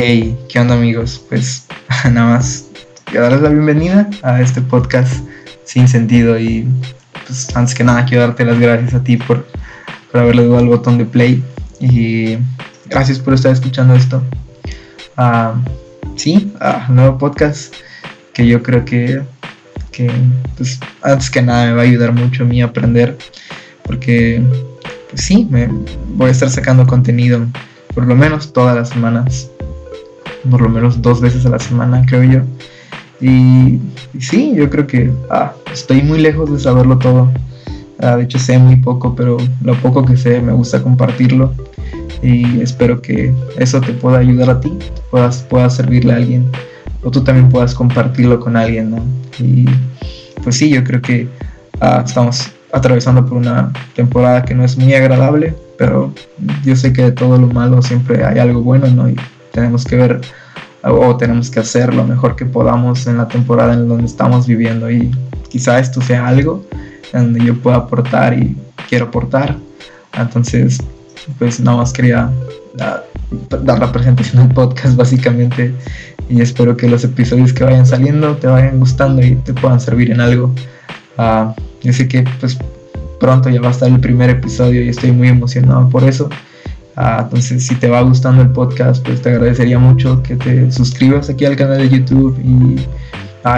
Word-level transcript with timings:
Hey, 0.00 0.38
¿qué 0.48 0.60
onda 0.60 0.74
amigos? 0.74 1.20
Pues 1.28 1.66
nada 2.12 2.34
más 2.34 2.66
quiero 3.04 3.24
darles 3.24 3.42
la 3.42 3.48
bienvenida 3.48 4.08
a 4.22 4.40
este 4.40 4.62
podcast 4.62 5.24
sin 5.64 5.88
sentido 5.88 6.38
y 6.38 6.68
pues 7.26 7.54
antes 7.56 7.74
que 7.74 7.82
nada 7.82 8.04
quiero 8.04 8.22
darte 8.22 8.44
las 8.44 8.60
gracias 8.60 8.94
a 8.94 9.02
ti 9.02 9.16
por, 9.16 9.44
por 10.12 10.20
haberle 10.20 10.44
dado 10.44 10.58
al 10.58 10.68
botón 10.68 10.98
de 10.98 11.04
play 11.04 11.42
y 11.80 12.38
gracias 12.86 13.18
por 13.18 13.34
estar 13.34 13.52
escuchando 13.52 13.96
esto. 13.96 14.22
Ah, 15.16 15.54
sí, 16.18 16.52
uh, 16.60 16.92
nuevo 16.92 17.18
podcast 17.18 17.74
que 18.34 18.46
yo 18.46 18.62
creo 18.62 18.84
que, 18.84 19.22
que 19.90 20.10
pues, 20.56 20.78
antes 21.02 21.30
que 21.30 21.42
nada 21.42 21.66
me 21.66 21.72
va 21.72 21.82
a 21.82 21.84
ayudar 21.84 22.12
mucho 22.12 22.42
a 22.42 22.46
mí 22.46 22.60
a 22.60 22.66
aprender 22.66 23.16
porque 23.84 24.42
pues 25.10 25.22
sí, 25.22 25.46
me 25.50 25.68
voy 26.14 26.28
a 26.28 26.32
estar 26.32 26.50
sacando 26.50 26.86
contenido 26.86 27.46
por 27.94 28.06
lo 28.06 28.14
menos 28.14 28.52
todas 28.52 28.76
las 28.76 28.90
semanas 28.90 29.50
por 30.50 30.60
lo 30.60 30.68
menos 30.68 31.02
dos 31.02 31.20
veces 31.20 31.44
a 31.46 31.50
la 31.50 31.58
semana, 31.58 32.04
creo 32.06 32.22
yo. 32.24 32.40
Y, 33.20 33.80
sí, 34.20 34.52
yo 34.54 34.70
creo 34.70 34.86
que 34.86 35.10
ah, 35.30 35.52
estoy 35.72 36.02
muy 36.02 36.18
lejos 36.18 36.50
de 36.52 36.58
saberlo 36.58 36.98
todo. 36.98 37.30
Ah, 38.00 38.16
de 38.16 38.24
hecho, 38.24 38.38
sé 38.38 38.58
muy 38.58 38.76
poco, 38.76 39.14
pero 39.14 39.36
lo 39.62 39.74
poco 39.76 40.04
que 40.04 40.16
sé 40.16 40.40
me 40.40 40.52
gusta 40.52 40.82
compartirlo. 40.82 41.52
Y 42.22 42.60
espero 42.60 43.00
que 43.00 43.32
eso 43.58 43.80
te 43.80 43.92
pueda 43.92 44.18
ayudar 44.18 44.50
a 44.50 44.60
ti, 44.60 44.72
puedas, 45.10 45.42
puedas 45.48 45.76
servirle 45.76 46.12
a 46.12 46.16
alguien, 46.16 46.50
o 47.02 47.10
tú 47.10 47.22
también 47.22 47.48
puedas 47.48 47.74
compartirlo 47.74 48.40
con 48.40 48.56
alguien, 48.56 48.90
¿no? 48.90 49.02
Y 49.38 49.66
pues 50.42 50.56
sí, 50.56 50.70
yo 50.70 50.82
creo 50.82 51.00
que 51.00 51.28
ah, 51.80 52.02
estamos 52.04 52.50
atravesando 52.72 53.24
por 53.24 53.38
una 53.38 53.72
temporada 53.94 54.44
que 54.44 54.54
no 54.54 54.64
es 54.64 54.76
muy 54.76 54.94
agradable, 54.94 55.54
pero 55.78 56.12
yo 56.64 56.76
sé 56.76 56.92
que 56.92 57.02
de 57.02 57.12
todo 57.12 57.38
lo 57.38 57.46
malo 57.46 57.80
siempre 57.82 58.24
hay 58.24 58.38
algo 58.38 58.62
bueno, 58.62 58.88
¿no? 58.88 59.08
Y 59.08 59.16
tenemos 59.52 59.84
que 59.84 59.96
ver 59.96 60.20
o 60.82 61.16
tenemos 61.16 61.50
que 61.50 61.60
hacer 61.60 61.94
lo 61.94 62.04
mejor 62.04 62.36
que 62.36 62.46
podamos 62.46 63.06
en 63.06 63.18
la 63.18 63.28
temporada 63.28 63.74
en 63.74 63.88
donde 63.88 64.06
estamos 64.06 64.46
viviendo 64.46 64.90
y 64.90 65.10
quizá 65.48 65.78
esto 65.78 66.00
sea 66.00 66.26
algo 66.26 66.64
en 67.12 67.24
donde 67.24 67.44
yo 67.44 67.56
pueda 67.60 67.76
aportar 67.76 68.38
y 68.38 68.56
quiero 68.88 69.06
aportar. 69.06 69.56
Entonces, 70.16 70.78
pues 71.38 71.60
nada 71.60 71.78
más 71.78 71.92
quería 71.92 72.30
ah, 72.80 73.02
dar 73.62 73.78
la 73.78 73.92
presentación 73.92 74.46
del 74.46 74.54
podcast 74.54 74.96
básicamente 74.96 75.74
y 76.28 76.40
espero 76.40 76.76
que 76.76 76.88
los 76.88 77.04
episodios 77.04 77.52
que 77.52 77.64
vayan 77.64 77.86
saliendo 77.86 78.36
te 78.36 78.46
vayan 78.46 78.78
gustando 78.78 79.22
y 79.22 79.34
te 79.36 79.54
puedan 79.54 79.80
servir 79.80 80.10
en 80.10 80.20
algo. 80.20 80.54
Uh, 81.16 81.52
yo 81.82 82.08
que 82.08 82.24
pues 82.40 82.56
pronto 83.18 83.48
ya 83.48 83.60
va 83.60 83.68
a 83.68 83.70
estar 83.72 83.88
el 83.88 84.00
primer 84.00 84.30
episodio 84.30 84.82
y 84.82 84.88
estoy 84.88 85.12
muy 85.12 85.28
emocionado 85.28 85.88
por 85.88 86.04
eso. 86.04 86.28
Ah, 86.96 87.20
entonces, 87.22 87.64
si 87.64 87.76
te 87.76 87.88
va 87.88 88.00
gustando 88.02 88.42
el 88.42 88.50
podcast, 88.50 89.04
pues 89.06 89.22
te 89.22 89.30
agradecería 89.30 89.78
mucho 89.78 90.20
que 90.22 90.34
te 90.34 90.72
suscribas 90.72 91.30
aquí 91.30 91.44
al 91.44 91.54
canal 91.54 91.78
de 91.78 91.88
YouTube 91.88 92.36
y 92.40 92.80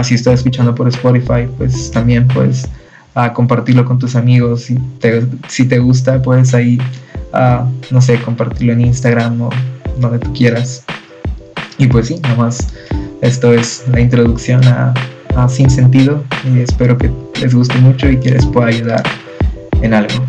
si 0.03 0.15
estás 0.15 0.35
escuchando 0.35 0.73
por 0.75 0.87
Spotify, 0.87 1.47
pues 1.57 1.91
también 1.91 2.27
compartirlo 3.33 3.83
con 3.83 3.99
tus 3.99 4.15
amigos. 4.15 4.63
Si 4.63 4.75
te, 4.99 5.25
si 5.47 5.65
te 5.65 5.79
gusta, 5.79 6.21
puedes 6.21 6.53
ahí, 6.53 6.79
no 7.33 8.01
sé, 8.01 8.19
compartirlo 8.21 8.73
en 8.73 8.81
Instagram 8.81 9.41
o 9.41 9.49
donde 9.97 10.19
tú 10.19 10.33
quieras. 10.33 10.83
Y 11.77 11.87
pues 11.87 12.07
sí, 12.07 12.19
nada 12.21 12.35
más 12.35 12.67
esto 13.21 13.53
es 13.53 13.83
la 13.91 13.99
introducción 13.99 14.63
a, 14.67 14.93
a 15.35 15.47
Sin 15.47 15.69
Sentido 15.69 16.23
y 16.43 16.59
espero 16.59 16.97
que 16.97 17.11
les 17.39 17.53
guste 17.53 17.77
mucho 17.79 18.09
y 18.09 18.19
que 18.19 18.31
les 18.31 18.45
pueda 18.45 18.67
ayudar 18.67 19.03
en 19.81 19.93
algo. 19.93 20.25